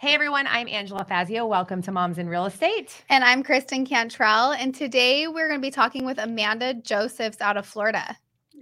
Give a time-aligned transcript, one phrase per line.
[0.00, 1.44] Hey everyone, I'm Angela Fazio.
[1.44, 3.04] Welcome to Moms in Real Estate.
[3.10, 4.52] And I'm Kristen Cantrell.
[4.52, 8.16] And today we're going to be talking with Amanda Josephs out of Florida.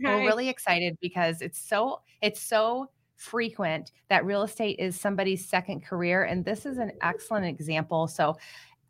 [0.05, 0.17] Hi.
[0.17, 5.85] We're really excited because it's so it's so frequent that real estate is somebody's second
[5.85, 6.25] career.
[6.25, 8.09] And this is an excellent example.
[8.09, 8.37] So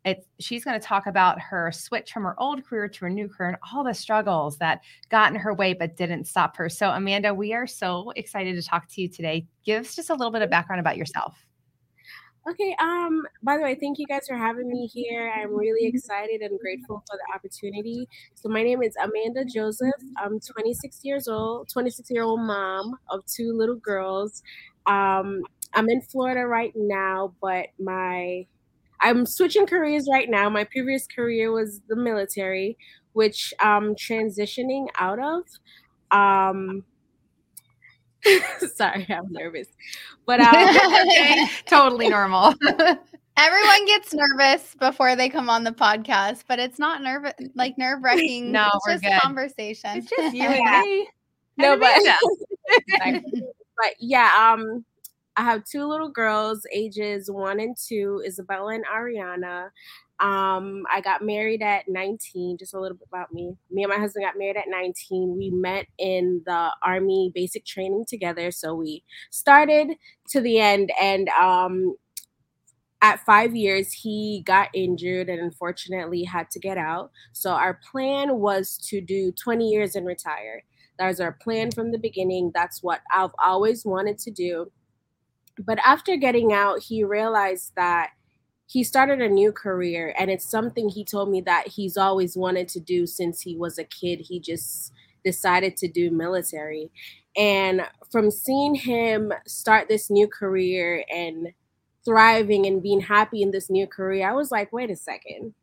[0.03, 3.29] it, she's going to talk about her switch from her old career to her new
[3.29, 6.67] career and all the struggles that got in her way but didn't stop her.
[6.67, 9.45] So, Amanda, we are so excited to talk to you today.
[9.63, 11.35] Give us just a little bit of background about yourself.
[12.51, 12.75] Okay.
[12.79, 13.23] Um.
[13.43, 15.31] By the way, thank you guys for having me here.
[15.35, 18.07] I'm really excited and grateful for the opportunity.
[18.35, 19.91] So my name is Amanda Joseph.
[20.17, 24.41] I'm 26 years old, 26 year old mom of two little girls.
[24.85, 25.41] Um.
[25.71, 28.47] I'm in Florida right now, but my
[29.01, 30.49] I'm switching careers right now.
[30.49, 32.77] My previous career was the military,
[33.13, 35.43] which I'm transitioning out of.
[36.11, 36.85] Um,
[38.75, 39.67] Sorry, I'm nervous.
[40.25, 42.53] But um, okay, totally normal.
[43.37, 48.03] Everyone gets nervous before they come on the podcast, but it's not nervous like nerve
[48.03, 48.51] wracking.
[48.51, 49.21] No, it's we're just good.
[49.21, 49.91] conversation.
[49.97, 51.07] It's just you and me.
[51.57, 51.93] no, but
[53.77, 54.83] but yeah, um,
[55.37, 59.69] I have two little girls, ages one and two, Isabella and Ariana.
[60.19, 63.55] Um, I got married at 19, just a little bit about me.
[63.71, 65.35] Me and my husband got married at 19.
[65.37, 68.51] We met in the army basic training together.
[68.51, 69.95] So we started
[70.29, 71.95] to the end and um
[73.01, 77.11] at five years he got injured and unfortunately had to get out.
[77.31, 80.63] So our plan was to do 20 years and retire.
[80.97, 82.51] That was our plan from the beginning.
[82.53, 84.71] That's what I've always wanted to do.
[85.65, 88.11] But after getting out, he realized that
[88.69, 92.67] he started a new career and it's something he told me that he's always wanted
[92.69, 94.21] to do since he was a kid.
[94.29, 94.93] He just
[95.25, 96.91] decided to do military.
[97.35, 97.81] And
[98.11, 101.49] from seeing him start this new career and
[102.05, 105.53] thriving and being happy in this new career i was like wait a second.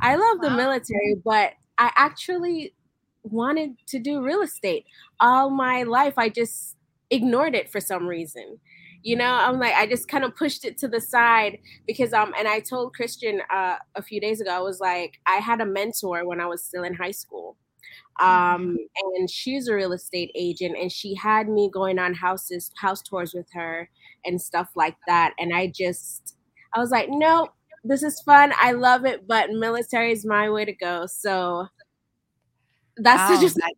[0.00, 2.74] I love the military but i actually
[3.22, 4.84] wanted to do real estate.
[5.20, 6.76] All my life i just
[7.10, 8.58] ignored it for some reason
[9.06, 12.34] you know i'm like i just kind of pushed it to the side because um
[12.36, 15.66] and i told Kristen uh, a few days ago i was like i had a
[15.66, 17.56] mentor when i was still in high school.
[18.20, 18.78] Um
[19.16, 23.32] and she's a real estate agent and she had me going on houses house tours
[23.32, 23.88] with her
[24.24, 26.36] and stuff like that and i just
[26.74, 27.48] i was like no
[27.84, 31.06] this is fun i love it but military is my way to go.
[31.06, 31.68] So
[32.98, 33.72] that's Wow, just that-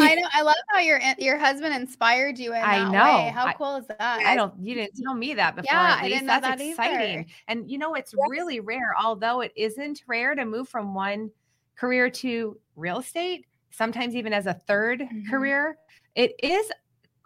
[0.00, 0.28] I know.
[0.32, 3.04] I love how your your husband inspired you in I know.
[3.24, 3.30] way.
[3.32, 4.00] How I- cool is that?
[4.00, 4.52] I don't.
[4.60, 5.72] You didn't tell me that before.
[5.72, 7.24] Yeah, I didn't know That's that either.
[7.48, 8.26] And you know, it's Yes.
[8.28, 8.94] really rare.
[9.00, 11.30] Although it isn't rare to move from one
[11.76, 15.30] career to real estate, sometimes even as a 3rd Mhm.
[15.30, 15.78] career,
[16.16, 16.70] it is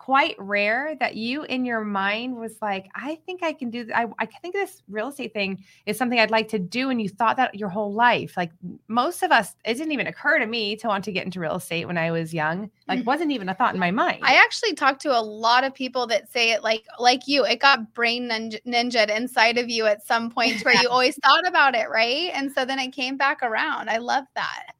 [0.09, 3.85] quite rare that you in your mind was like, I think I can do.
[3.85, 6.99] th- I I think this real estate thing is something I'd like to do, and
[7.03, 8.35] you thought that your whole life.
[8.35, 8.51] Like
[8.89, 11.57] most of us, it didn't even occur to me to want to get into real
[11.57, 12.71] estate when I was young.
[12.89, 13.05] Like Mhm.
[13.05, 14.21] wasn't even a thought in my mind.
[14.23, 17.45] I actually talked to a lot of people that say it like like you.
[17.45, 21.47] It got brain ninja ninja inside of you at some point where you always thought
[21.47, 22.31] about it, right?
[22.33, 23.91] And so then it came back around.
[23.91, 24.73] I love that.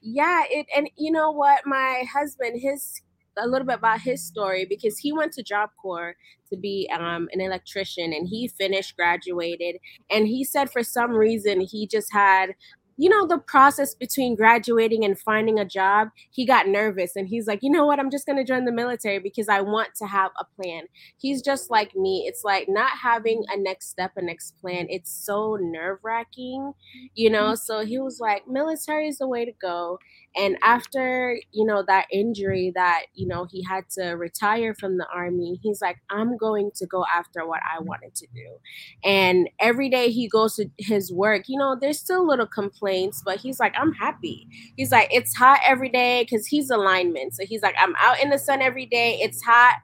[0.00, 3.02] yeah it and you know what my husband his
[3.42, 6.14] a little bit about his story because he went to job corps
[6.50, 9.76] to be um, an electrician and he finished graduated
[10.10, 12.54] and he said for some reason he just had
[12.96, 17.46] you know the process between graduating and finding a job he got nervous and he's
[17.46, 17.98] like you know what?
[17.98, 20.84] I'm just going to join the military because i want to have a plan.
[21.18, 22.24] He's just like me.
[22.26, 24.86] It's like not having a next step a next plan.
[24.90, 26.72] It's so nerve wracking
[27.14, 27.54] you know?
[27.54, 29.98] So he was like military is the way to go
[30.36, 35.06] and after you know that injury that you know he had to retire from the
[35.12, 38.46] army he's like i'm going to go after what i wanted to do.
[39.04, 43.38] And every day he goes to his work you know there's still little complaints but
[43.38, 44.46] he's like i'm happy.
[44.76, 47.30] He's like it's hot every day because he's a lineman.
[47.32, 49.76] So he's like i'm out in the sun every day it's hot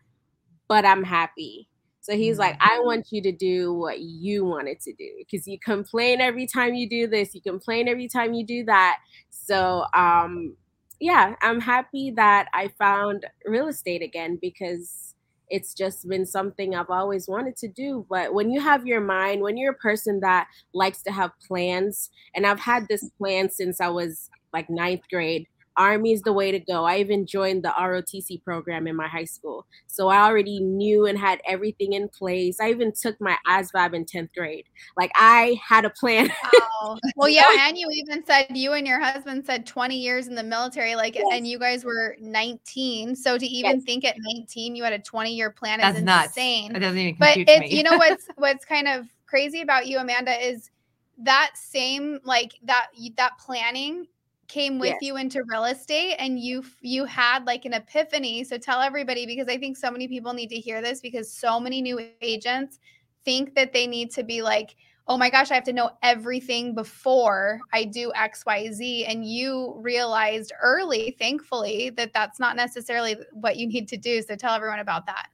[0.69, 1.69] but i'm happy
[2.06, 5.58] so he's like, I want you to do what you wanted to do because you
[5.58, 8.99] complain every time you do this, you complain every time you do that.
[9.29, 10.56] So, um,
[11.00, 15.17] yeah, I'm happy that I found real estate again because
[15.50, 18.06] it's just been something I've always wanted to do.
[18.09, 22.09] But when you have your mind, when you're a person that likes to have plans,
[22.37, 25.49] and I've had this plan since I was like ninth grade.
[25.76, 26.84] Army is the way to go.
[26.84, 29.67] I even joined the ROTC program in my high school.
[29.87, 32.61] So I already knew and had everything in place.
[32.61, 34.67] I even took my ASVAB in 10th grade.
[34.96, 36.31] Like I had a plan.
[36.52, 36.99] Wow.
[37.17, 37.44] Well, yeah.
[37.67, 41.17] And you even said you and your husband said 20 years in the military, like,
[41.17, 41.25] yes.
[41.32, 43.17] and you guys were 19.
[43.17, 43.84] So to even yes.
[43.84, 46.73] think at 19, you had a 20 year plan That's is insane.
[46.73, 46.76] Nuts.
[46.76, 47.44] It doesn't even confuse me.
[47.44, 50.70] But it's, you know, what's, what's kind of crazy about you, Amanda, is
[51.19, 54.06] that same, like that, that planning
[54.49, 55.03] came with yes.
[55.03, 59.49] you into real estate and you you had like an epiphany so tell everybody because
[59.49, 62.79] i think so many people need to hear this because so many new agents
[63.25, 64.77] think that they need to be like
[65.09, 70.53] oh my gosh i have to know everything before i do xyz and you realized
[70.63, 75.07] early thankfully that that's not necessarily what you need to do so tell everyone about
[75.07, 75.29] that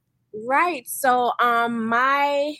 [0.46, 2.54] right so um my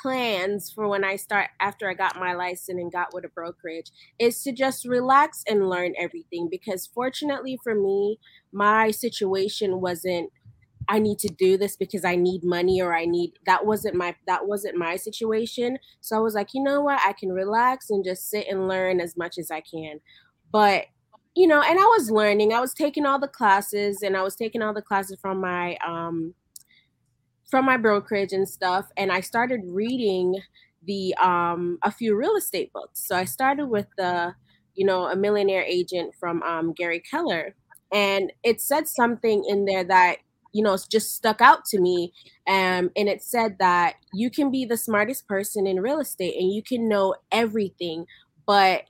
[0.00, 3.90] plans for when I start after I got my license and got with a brokerage
[4.18, 8.18] is to just relax and learn everything because fortunately for me,
[8.52, 10.30] my situation wasn't
[10.88, 14.14] I need to do this because I need money or I need that wasn't my
[14.26, 15.78] that wasn't my situation.
[16.00, 17.00] So I was like, you know what?
[17.04, 20.00] I can relax and just sit and learn as much as I can.
[20.52, 20.86] But
[21.34, 22.52] you know, and I was learning.
[22.54, 25.76] I was taking all the classes and I was taking all the classes from my
[25.86, 26.34] um
[27.50, 30.34] from my brokerage and stuff and i started reading
[30.86, 33.06] the um a few real estate books.
[33.06, 34.34] So i started with the
[34.74, 37.54] you know a millionaire agent from um, gary keller
[37.92, 40.16] and it said something in there that
[40.52, 42.12] you know just stuck out to me
[42.46, 46.52] um, and it said that you can be the smartest person in real estate and
[46.52, 48.06] you can know everything
[48.46, 48.84] but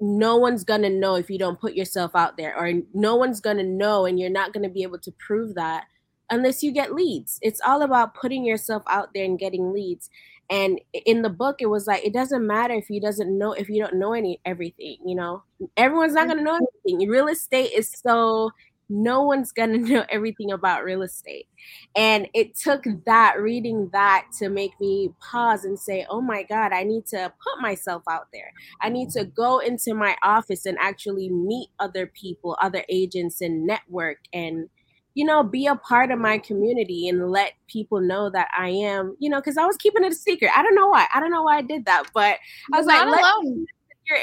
[0.00, 3.64] no one's gonna know if you don't put yourself out there or no one's gonna
[3.64, 5.84] know and you're not gonna be able to prove that
[6.30, 7.38] unless you get leads.
[7.42, 10.10] It's all about putting yourself out there and getting leads.
[10.50, 13.68] And in the book, it was like it doesn't matter if you doesn't know if
[13.68, 14.96] you don't know any everything.
[15.04, 15.42] You know,
[15.76, 16.64] everyone's not gonna know mm-hmm.
[16.90, 17.08] everything.
[17.08, 18.50] Real estate is so
[18.88, 21.48] no one's gonna know everything about real estate.
[21.94, 26.72] And it took that reading that to make me pause and say, "Oh my God,
[26.72, 28.52] I need to put myself out there.
[28.80, 33.66] I need to go into my office and actually meet other people, other agents, and
[33.66, 34.70] network and."
[35.14, 39.16] You know, be a part of my community and let people know that I am,
[39.18, 40.50] you know, because I was keeping it a secret.
[40.56, 41.06] I don't know why.
[41.12, 42.38] I don't know why I did that, but
[42.72, 43.66] I was You're like, not alone.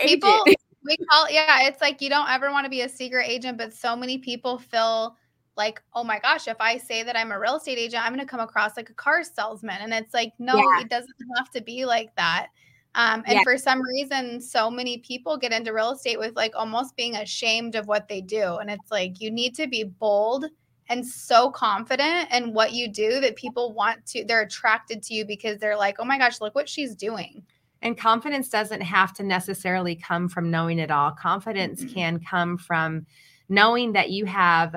[0.03, 0.45] People,
[0.83, 3.73] we call, yeah, it's like you don't ever want to be a secret agent, but
[3.73, 5.15] so many people feel
[5.57, 8.25] like, oh my gosh, if I say that I'm a real estate agent, I'm going
[8.25, 9.77] to come across like a car salesman.
[9.81, 10.81] And it's like, no, yeah.
[10.81, 12.47] it doesn't have to be like that.
[12.95, 13.43] Um, and yeah.
[13.43, 17.75] for some reason, so many people get into real estate with like almost being ashamed
[17.75, 18.55] of what they do.
[18.57, 20.45] And it's like, you need to be bold
[20.89, 25.25] and so confident in what you do that people want to, they're attracted to you
[25.25, 27.43] because they're like, oh my gosh, look what she's doing.
[27.81, 31.11] And confidence doesn't have to necessarily come from knowing it all.
[31.11, 31.93] Confidence mm-hmm.
[31.93, 33.05] can come from
[33.49, 34.75] knowing that you have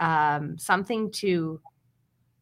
[0.00, 1.60] um, something to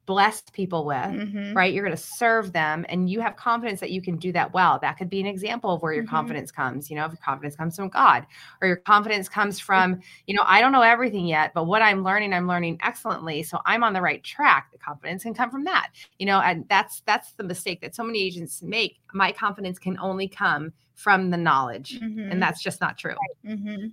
[0.07, 1.53] blessed people with, mm-hmm.
[1.53, 1.75] right?
[1.75, 4.79] You're going to serve them and you have confidence that you can do that well.
[4.81, 6.15] That could be an example of where your mm-hmm.
[6.15, 6.89] confidence comes.
[6.89, 8.27] You know, if your confidence comes from God
[8.63, 12.05] or your confidence comes from, you know, I don't know everything yet, but what I'm
[12.05, 13.43] learning, I'm learning excellently.
[13.43, 14.71] So I'm on the right track.
[14.73, 18.05] The confidence can come from that, you know, and that's, that's the mistake that so
[18.05, 18.99] many agents make.
[19.13, 22.01] My confidence can only come from the knowledge.
[22.01, 22.31] Mm-hmm.
[22.31, 23.17] And that's just not true.
[23.45, 23.89] Mm-hmm.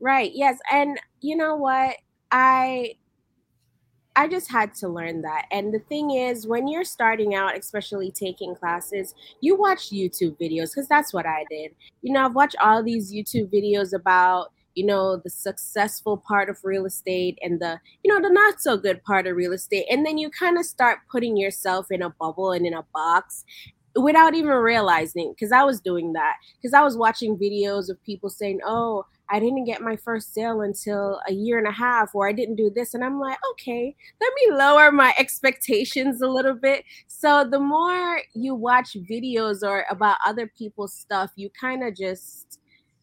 [0.00, 0.32] Right.
[0.34, 0.58] Yes.
[0.70, 1.96] And you know what?
[2.32, 2.96] I
[4.14, 5.46] I just had to learn that.
[5.50, 10.70] And the thing is, when you're starting out, especially taking classes, you watch YouTube videos
[10.74, 11.74] because that's what I did.
[12.02, 16.58] You know, I've watched all these YouTube videos about, you know, the successful part of
[16.62, 19.86] real estate and the, you know, the not so good part of real estate.
[19.90, 23.44] And then you kind of start putting yourself in a bubble and in a box
[23.96, 28.30] without even realizing because I was doing that because I was watching videos of people
[28.30, 32.28] saying, "Oh, I didn't get my first sale until a year and a half, or
[32.28, 36.54] I didn't do this," and I'm like, "Okay, let me lower my expectations a little
[36.54, 41.96] bit." So the more you watch videos or about other people's stuff, you kind of
[41.96, 42.58] just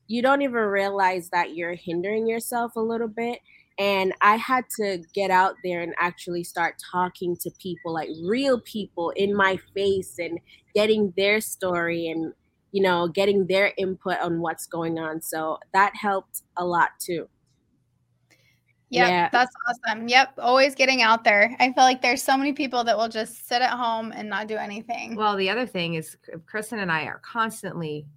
[0.08, 3.40] you don't even realize that you're hindering yourself a little bit
[3.80, 8.60] and I had to get out there and actually start talking to people, like real
[8.60, 10.38] people in my face, and
[10.76, 12.34] getting their story and,
[12.74, 15.22] you know, getting their input on what's going on.
[15.22, 17.30] So that helped a lot too.
[18.92, 20.08] Yep, yeah, that's awesome.
[20.08, 21.56] Yep, always getting out there.
[21.60, 24.48] I feel like there's so many people that will just sit at home and not
[24.48, 25.16] do anything.
[25.16, 26.18] Well, the other thing is,
[26.48, 28.08] Kristen and I are constantly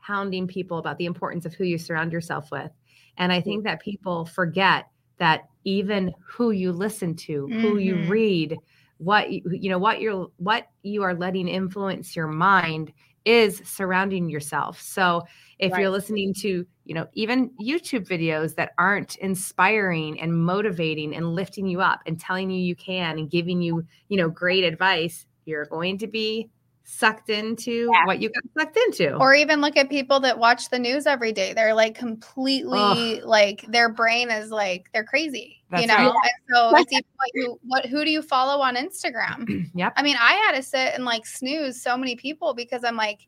[0.00, 2.70] hounding people about the importance of who you surround yourself with.
[3.18, 3.68] And I think mm-hmm.
[3.68, 4.86] that people forget
[5.18, 7.60] that even who you listen to, mm-hmm.
[7.60, 8.10] who you mm-hmm.
[8.10, 8.56] read,
[8.98, 12.92] what you, you know, what you're what you are letting influence your mind
[13.24, 14.80] is surrounding yourself.
[14.80, 15.22] So
[15.58, 15.80] if right.
[15.80, 21.66] you're listening to you know, even YouTube videos that aren't inspiring and motivating and lifting
[21.66, 25.66] you up and telling you you can and giving you, you know, great advice, you're
[25.66, 26.48] going to be
[26.88, 28.06] sucked into yeah.
[28.06, 29.16] what you got sucked into.
[29.16, 31.52] Or even look at people that watch the news every day.
[31.52, 33.24] They're like completely Ugh.
[33.24, 35.62] like their brain is like they're crazy.
[35.70, 35.96] That's you know?
[35.96, 36.06] Right.
[36.06, 39.68] And so it's even what you what who do you follow on Instagram?
[39.74, 39.92] yep.
[39.96, 43.26] I mean, I had to sit and like snooze so many people because I'm like,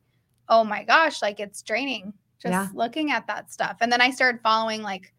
[0.48, 2.68] oh my gosh, like it's draining just yeah.
[2.72, 3.78] looking at that stuff.
[3.80, 5.12] And then I started following like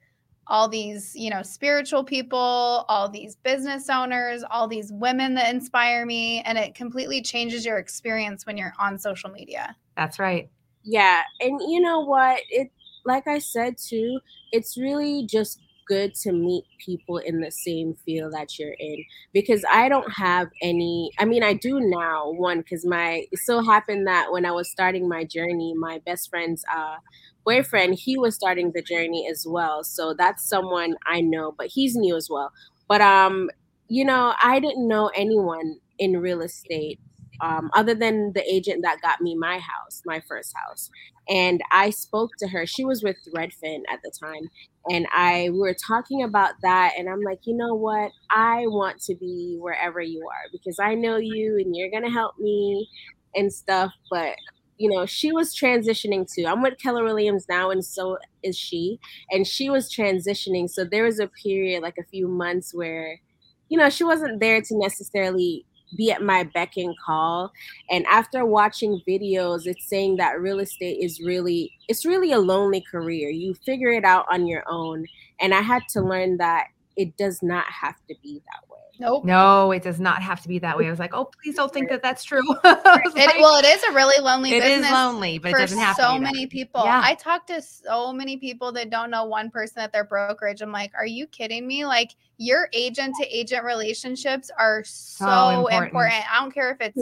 [0.50, 6.06] all these, you know, spiritual people, all these business owners, all these women that inspire
[6.06, 6.41] me.
[6.41, 9.75] And it completely changes your experience when you're on social media.
[9.96, 10.50] That's right.
[10.84, 11.22] Yeah.
[11.39, 12.39] And you know what?
[12.50, 12.72] It,
[13.06, 14.20] like I said too,
[14.51, 19.03] it's really just good to meet people in the same field that you're in
[19.34, 23.62] because I don't have any I mean I do now one cuz my it so
[23.63, 26.98] happened that when I was starting my journey my best friend's uh
[27.46, 29.84] boyfriend, he was starting the journey as well.
[29.84, 32.51] So that's someone I know, but he's new as well.
[32.88, 33.50] But um,
[33.88, 37.00] you know, I didn't know anyone in real estate
[37.41, 40.89] um, other than the agent that got me my house, my first house.
[41.29, 42.65] And I spoke to her.
[42.65, 44.50] She was with Redfin at the time.
[44.89, 46.93] And I we were talking about that.
[46.98, 48.12] And I'm like, you know what?
[48.29, 52.10] I want to be wherever you are because I know you and you're going to
[52.10, 52.89] help me
[53.36, 53.91] and stuff.
[54.10, 54.36] But
[54.79, 56.45] you know, she was transitioning too.
[56.48, 58.98] I'm with Keller Williams now, and so is she.
[59.29, 60.69] And she was transitioning.
[60.69, 63.19] So there was a period, like a few months, where,
[63.67, 65.65] you know, she wasn't there to necessarily
[65.98, 67.51] be at my beck and call.
[67.89, 72.81] And after watching videos, it's saying that real estate is really, it's really a lonely
[72.89, 73.29] career.
[73.29, 75.05] You figure it out on your own.
[75.41, 78.79] And I had to learn that it does not have to be that way.
[79.00, 79.24] Nope.
[79.24, 80.88] No, it does not have to be that way.
[80.88, 82.41] I was like, oh, please don't think that that's true.
[82.63, 84.79] it, like, well, it is a really lonely it business.
[84.79, 86.84] It is lonely, but it doesn't have so many people.
[86.84, 87.01] Yeah.
[87.01, 90.62] I talk to so many people that don't know one person at their brokerage.
[90.62, 91.86] I'm like, are you kidding me?
[91.86, 95.91] Like your agent to agent relationships are so, so important.
[95.91, 96.31] important.
[96.34, 97.01] I don't care if it's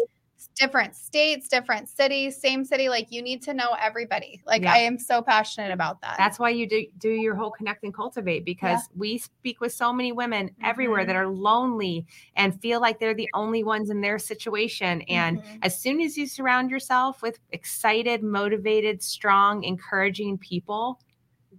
[0.56, 2.90] different states, different cities, same city.
[2.90, 4.42] Like you need to know everybody.
[4.46, 4.74] Like yeah.
[4.74, 6.16] I am so passionate about that.
[6.18, 8.96] That's why you do do your whole connect and cultivate because yeah.
[8.96, 10.66] we speak with so many women mm-hmm.
[10.66, 15.02] everywhere that are lonely and feel like they're the only ones in their situation.
[15.04, 15.58] And mm-hmm.
[15.62, 21.00] as soon as you surround yourself with excited, motivated, strong, encouraging people,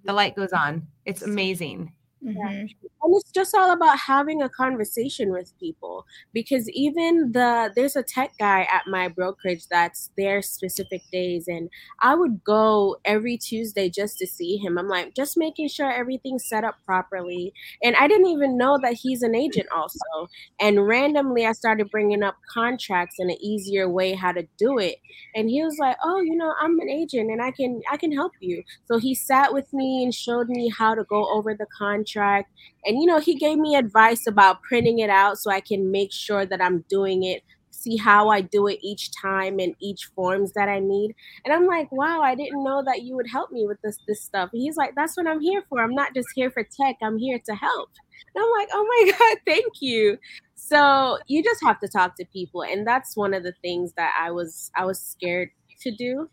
[0.05, 0.87] the light goes on.
[1.05, 1.93] It's amazing.
[2.25, 2.41] Mm-hmm.
[2.41, 8.03] And it's just all about having a conversation with people because even the there's a
[8.03, 11.71] tech guy at my brokerage that's there specific days and
[12.01, 14.79] I would go every Tuesday just to see him.
[14.79, 17.53] I'm like just making sure everything's set up properly.
[17.85, 20.29] And I didn't even know that he's an agent also.
[20.61, 24.97] And randomly I started bringing up contracts and an easier way how to do it.
[25.37, 28.11] And he was like, "Oh, you know, I'm an agent and I can I can
[28.11, 31.67] help you." So he sat with me and showed me how to go over the
[31.79, 32.51] contract contract.
[32.85, 36.13] And, you know, he gave me advice about printing it out so I can make
[36.13, 40.53] sure that I'm doing it, see how I do it each time and each forms
[40.53, 41.15] that I need.
[41.45, 44.23] And I'm like, wow, I didn't know that you would help me with this this
[44.23, 44.51] stuff.
[44.53, 45.83] And he's like, that's what I'm here for.
[45.83, 46.97] I'm not just here for tech.
[47.03, 47.91] I'm here to help.
[48.35, 50.19] And I'm like, oh my God, thank you.
[50.55, 52.63] So you just have to talk to people.
[52.63, 55.51] And that's one of the things that I was I was scared
[55.83, 56.29] to do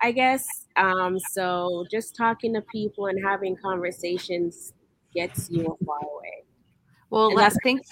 [0.00, 0.46] I guess.
[0.76, 4.72] Um, so just talking to people and having conversations
[5.14, 6.44] gets you a far away.
[7.10, 7.82] Well, and let's think.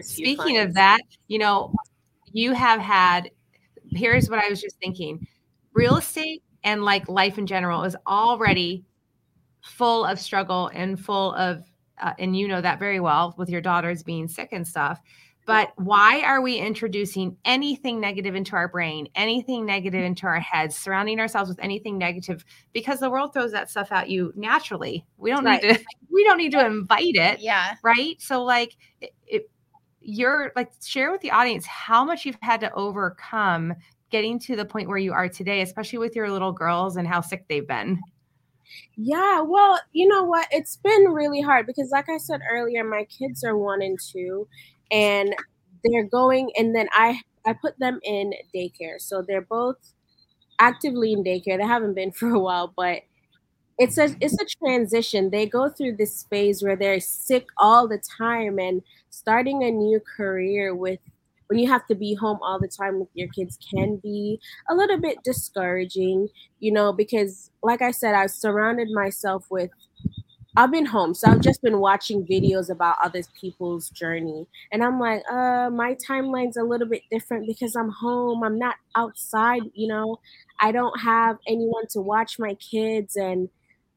[0.00, 1.74] Speaking of that, you know,
[2.32, 3.30] you have had.
[3.90, 5.26] Here's what I was just thinking:
[5.72, 8.84] real estate and like life in general is already
[9.64, 11.64] full of struggle and full of,
[12.00, 15.00] uh, and you know that very well with your daughters being sick and stuff.
[15.48, 20.76] But why are we introducing anything negative into our brain, anything negative into our heads,
[20.76, 22.44] surrounding ourselves with anything negative?
[22.74, 25.06] Because the world throws that stuff at you naturally.
[25.16, 25.62] We don't right.
[25.62, 25.84] need to.
[26.10, 27.40] We don't need to invite it.
[27.40, 27.76] Yeah.
[27.82, 28.20] Right.
[28.20, 29.50] So like, it, it,
[30.00, 33.72] you're like share with the audience how much you've had to overcome
[34.10, 37.20] getting to the point where you are today, especially with your little girls and how
[37.22, 38.00] sick they've been.
[38.96, 40.46] Yeah, well, you know what?
[40.50, 44.46] It's been really hard because, like I said earlier, my kids are one and two,
[44.90, 45.34] and
[45.84, 49.00] they're going and then i i put them in daycare.
[49.00, 49.76] So they're both
[50.58, 51.58] actively in daycare.
[51.58, 53.02] They haven't been for a while but
[53.78, 55.30] it's a it's a transition.
[55.30, 60.00] They go through this phase where they're sick all the time and starting a new
[60.16, 60.98] career with
[61.48, 64.74] when you have to be home all the time with your kids can be a
[64.74, 66.28] little bit discouraging
[66.60, 69.70] you know because like i said i've surrounded myself with
[70.58, 74.98] I've been home, so I've just been watching videos about other people's journey, and I'm
[74.98, 78.42] like, uh, my timeline's a little bit different because I'm home.
[78.42, 80.18] I'm not outside, you know.
[80.60, 83.48] I don't have anyone to watch my kids, and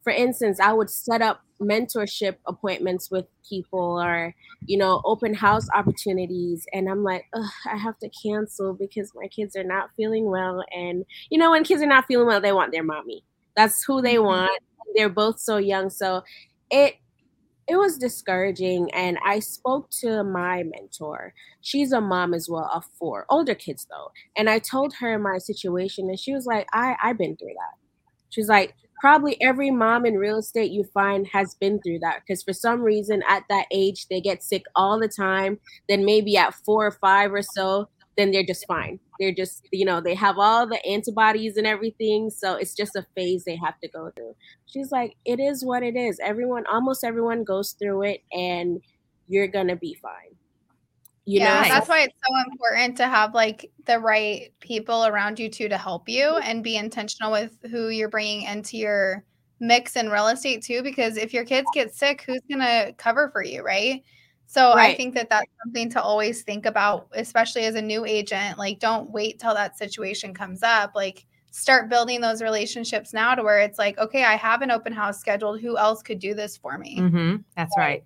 [0.03, 4.35] for instance, I would set up mentorship appointments with people or,
[4.67, 6.67] you know, open house opportunities.
[6.73, 7.25] And I'm like,
[7.65, 10.63] I have to cancel because my kids are not feeling well.
[10.71, 13.23] And, you know, when kids are not feeling well, they want their mommy.
[13.55, 14.25] That's who they mm-hmm.
[14.25, 14.61] want.
[14.95, 15.89] They're both so young.
[15.89, 16.23] So
[16.71, 16.95] it,
[17.67, 21.33] it was discouraging and i spoke to my mentor.
[21.61, 24.11] She's a mom as well of four older kids though.
[24.35, 27.77] And i told her my situation and she was like i i've been through that.
[28.29, 32.43] She's like probably every mom in real estate you find has been through that because
[32.43, 35.59] for some reason at that age they get sick all the time
[35.89, 39.85] then maybe at four or five or so then they're just fine they're just you
[39.85, 43.79] know they have all the antibodies and everything so it's just a phase they have
[43.79, 44.35] to go through.
[44.65, 46.19] She's like it is what it is.
[46.21, 48.81] Everyone almost everyone goes through it and
[49.27, 50.35] you're gonna be fine.
[51.25, 55.37] You yeah, know that's why it's so important to have like the right people around
[55.37, 59.23] you too to help you and be intentional with who you're bringing into your
[59.59, 63.29] mix in real estate too because if your kids get sick who's going to cover
[63.29, 64.03] for you right
[64.51, 64.91] so right.
[64.91, 68.79] i think that that's something to always think about especially as a new agent like
[68.79, 73.59] don't wait till that situation comes up like start building those relationships now to where
[73.59, 76.77] it's like okay i have an open house scheduled who else could do this for
[76.77, 77.35] me mm-hmm.
[77.55, 78.03] that's right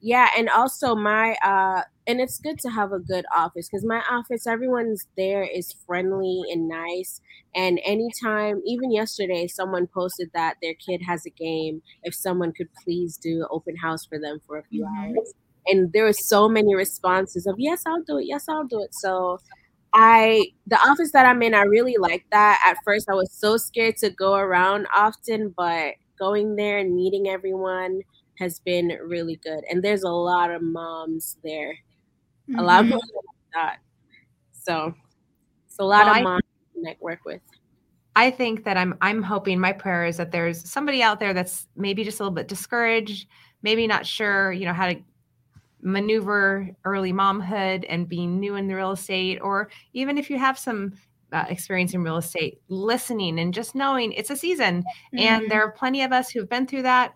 [0.00, 4.02] yeah and also my uh and it's good to have a good office because my
[4.10, 7.20] office everyone's there is friendly and nice
[7.54, 12.68] and anytime even yesterday someone posted that their kid has a game if someone could
[12.82, 15.16] please do open house for them for a few mm-hmm.
[15.16, 15.34] hours
[15.68, 18.94] and there were so many responses of yes i'll do it yes i'll do it
[18.94, 19.38] so
[19.92, 23.56] i the office that i'm in i really like that at first i was so
[23.56, 28.00] scared to go around often but going there and meeting everyone
[28.38, 31.72] has been really good and there's a lot of moms there
[32.48, 32.58] mm-hmm.
[32.58, 32.98] a lot of mm-hmm.
[32.98, 33.22] people
[33.54, 33.78] that.
[34.52, 34.94] So
[35.66, 37.40] it's a lot well, of moms I, network with.
[38.16, 41.66] I think that I'm I'm hoping my prayer is that there's somebody out there that's
[41.76, 43.28] maybe just a little bit discouraged,
[43.62, 44.96] maybe not sure, you know, how to
[45.80, 50.58] maneuver early momhood and being new in the real estate, or even if you have
[50.58, 50.92] some
[51.32, 54.82] uh, experience in real estate, listening and just knowing it's a season.
[54.82, 55.18] Mm-hmm.
[55.18, 57.14] And there are plenty of us who've been through that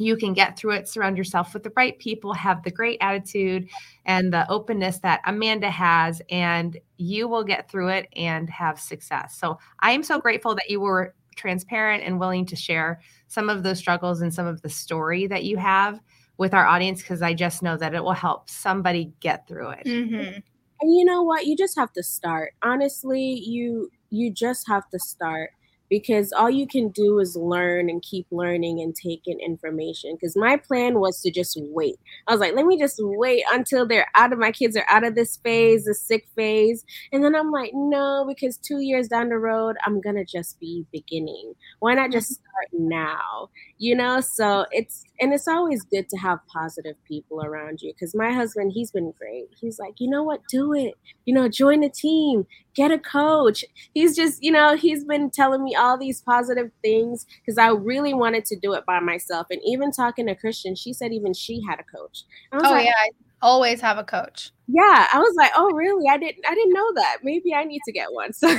[0.00, 3.68] you can get through it surround yourself with the right people have the great attitude
[4.06, 9.36] and the openness that amanda has and you will get through it and have success
[9.38, 13.62] so i am so grateful that you were transparent and willing to share some of
[13.62, 16.00] those struggles and some of the story that you have
[16.40, 19.84] with our audience because i just know that it will help somebody get through it
[19.84, 20.38] mm-hmm.
[20.80, 24.98] and you know what you just have to start honestly you you just have to
[24.98, 25.50] start
[25.90, 30.14] because all you can do is learn and keep learning and taking information.
[30.14, 31.96] Because my plan was to just wait.
[32.28, 35.04] I was like, let me just wait until they're out of my kids are out
[35.04, 36.84] of this phase, the sick phase.
[37.12, 40.86] And then I'm like, no, because two years down the road, I'm gonna just be
[40.92, 41.54] beginning.
[41.80, 42.34] Why not just mm-hmm.
[42.34, 43.50] start now?
[43.78, 47.92] You know, so it's and it's always good to have positive people around you.
[47.92, 49.48] Because my husband, he's been great.
[49.60, 50.94] He's like, you know what, do it.
[51.24, 53.64] You know, join a team, get a coach.
[53.92, 58.14] He's just, you know, he's been telling me all these positive things because I really
[58.14, 59.46] wanted to do it by myself.
[59.50, 62.24] And even talking to Kristen, she said even she had a coach.
[62.52, 63.10] oh like, yeah, I
[63.42, 64.50] always have a coach.
[64.68, 66.08] Yeah, I was like, oh really?
[66.08, 67.18] I didn't, I didn't know that.
[67.22, 68.32] Maybe I need to get one.
[68.40, 68.58] So.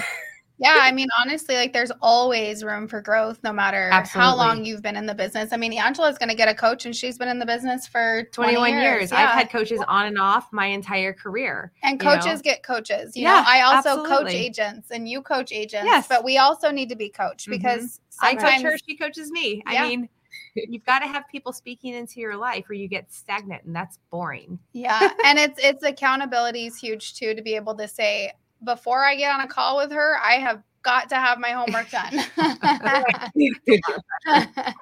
[0.61, 4.29] Yeah, I mean, honestly, like there's always room for growth no matter Absolutely.
[4.29, 5.51] how long you've been in the business.
[5.51, 8.25] I mean, Angela's going to get a coach and she's been in the business for
[8.31, 8.81] 21 years.
[8.83, 9.11] years.
[9.11, 9.17] Yeah.
[9.17, 11.71] I've had coaches on and off my entire career.
[11.81, 12.41] And coaches know?
[12.41, 13.17] get coaches.
[13.17, 14.17] You yeah, know, I also absolutely.
[14.17, 15.85] coach agents and you coach agents.
[15.85, 16.07] Yes.
[16.07, 17.57] But we also need to be coached mm-hmm.
[17.57, 19.63] because I coach her, she coaches me.
[19.65, 19.83] Yeah.
[19.83, 20.09] I mean,
[20.53, 23.97] you've got to have people speaking into your life or you get stagnant and that's
[24.09, 28.31] boring yeah and it's it's accountability is huge too to be able to say
[28.63, 31.89] before I get on a call with her, I have got to have my homework
[31.89, 32.13] done.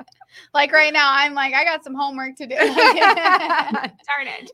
[0.54, 2.56] like right now, I'm like, I got some homework to do.
[2.76, 4.52] Darn it.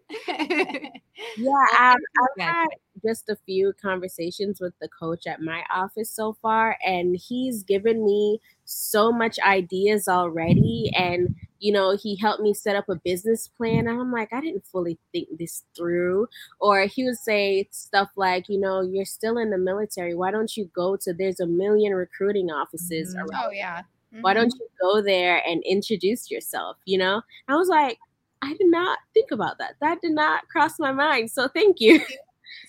[1.38, 2.68] yeah, I've, I've had
[3.06, 8.06] just a few conversations with the coach at my office so far, and he's given
[8.06, 10.92] me so much ideas already.
[10.96, 13.88] And you know, he helped me set up a business plan.
[13.88, 16.28] And I'm like, I didn't fully think this through.
[16.60, 20.14] Or he would say stuff like, you know, you're still in the military.
[20.14, 23.22] Why don't you go to, there's a million recruiting offices mm-hmm.
[23.22, 23.46] around.
[23.48, 23.80] Oh, yeah.
[24.14, 24.22] Mm-hmm.
[24.22, 24.62] Why don't mm-hmm.
[24.62, 26.78] you go there and introduce yourself?
[26.86, 27.98] You know, I was like,
[28.44, 29.76] I did not think about that.
[29.82, 31.32] That did not cross my mind.
[31.32, 32.00] So thank you.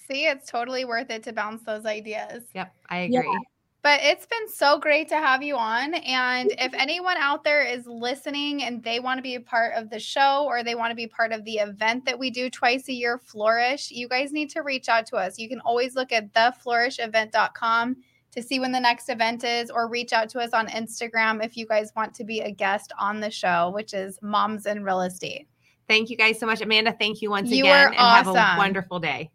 [0.08, 2.44] See, it's totally worth it to bounce those ideas.
[2.54, 3.16] Yep, I agree.
[3.16, 3.38] Yeah.
[3.82, 5.94] But it's been so great to have you on.
[5.94, 9.90] And if anyone out there is listening and they want to be a part of
[9.90, 12.88] the show or they want to be part of the event that we do twice
[12.88, 15.38] a year, Flourish, you guys need to reach out to us.
[15.38, 17.96] You can always look at theflourishevent.com
[18.32, 21.56] to see when the next event is or reach out to us on Instagram if
[21.56, 25.02] you guys want to be a guest on the show, which is Moms in Real
[25.02, 25.46] Estate.
[25.88, 26.60] Thank you guys so much.
[26.60, 27.90] Amanda, thank you once You again.
[27.90, 29.30] were and have a wonderful day.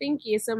[0.00, 0.58] Thank you so much.